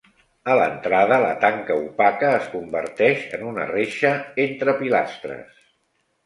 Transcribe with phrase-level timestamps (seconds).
[0.51, 4.15] A l'entrada la tanca opaca es converteix en una reixa
[4.47, 5.63] entre pilastres.